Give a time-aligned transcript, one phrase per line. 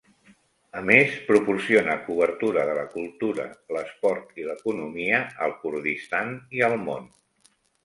[0.79, 3.45] A més, proporciona cobertura de la cultura,
[3.77, 7.09] l'esport i l'economia al Kurdistan i al món.